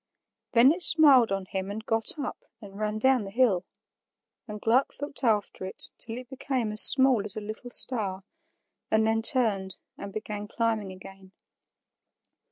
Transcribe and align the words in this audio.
Then 0.53 0.71
it 0.71 0.81
smiled 0.81 1.31
on 1.31 1.45
him 1.45 1.69
and 1.69 1.85
got 1.85 2.17
up 2.17 2.43
and 2.59 2.79
ran 2.79 2.97
down 2.97 3.23
the 3.23 3.29
hill; 3.29 3.65
and 4.47 4.59
Gluck 4.59 4.93
looked 4.99 5.23
after 5.23 5.63
it 5.63 5.91
till 5.99 6.17
it 6.17 6.27
became 6.27 6.71
as 6.71 6.81
small 6.81 7.23
as 7.23 7.35
a 7.37 7.39
little 7.39 7.69
star, 7.69 8.23
and 8.89 9.05
then 9.05 9.21
turned 9.21 9.77
and 9.99 10.11
began 10.11 10.47
climbing 10.47 10.91
again. 10.91 11.33